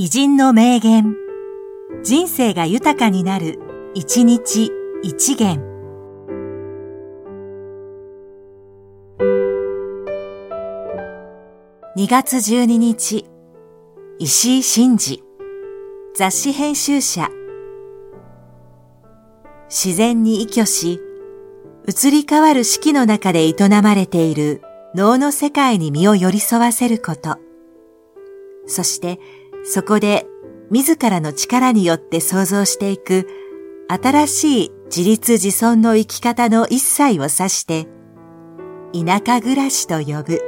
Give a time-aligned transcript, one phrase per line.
[0.00, 1.16] 偉人の名言。
[2.04, 3.58] 人生が豊かになる、
[3.94, 4.70] 一日
[5.02, 5.60] 一元。
[11.96, 13.26] 2月12日、
[14.20, 15.20] 石井真二。
[16.14, 17.28] 雑誌編集者。
[19.68, 21.00] 自然に依拠し、
[21.88, 24.62] 移り変わる四季の中で営まれている
[24.94, 27.38] 能の世界に身を寄り添わせること。
[28.68, 29.18] そして、
[29.64, 30.26] そこで
[30.70, 33.28] 自らの力によって創造していく
[33.88, 37.86] 新しい自立自尊の生き方の一切を指して
[38.92, 40.47] 田舎暮らしと呼ぶ。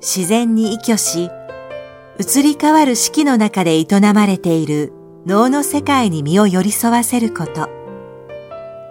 [0.00, 1.30] 自然に依拠し、
[2.18, 4.92] 移り変わる四季の中で営まれている
[5.26, 7.68] 能の世界に身を寄り添わせること。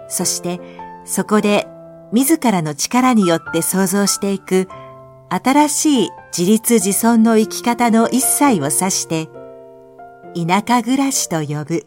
[0.08, 0.60] そして
[1.04, 1.66] そこで
[2.12, 4.68] 自らの力によって創造していく
[5.28, 9.28] 新しい自立自尊の生き方の一切を指して
[10.34, 11.86] 田舎暮らしと呼ぶ。